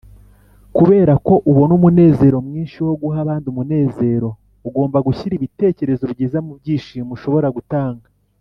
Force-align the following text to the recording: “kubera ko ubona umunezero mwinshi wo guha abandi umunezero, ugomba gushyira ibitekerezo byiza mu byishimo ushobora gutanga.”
“kubera 0.77 1.13
ko 1.25 1.33
ubona 1.49 1.71
umunezero 1.77 2.37
mwinshi 2.47 2.77
wo 2.85 2.93
guha 3.01 3.17
abandi 3.23 3.45
umunezero, 3.49 4.29
ugomba 4.67 4.97
gushyira 5.07 5.33
ibitekerezo 5.35 6.03
byiza 6.13 6.37
mu 6.45 6.51
byishimo 6.59 7.11
ushobora 7.17 7.47
gutanga.” 7.57 8.05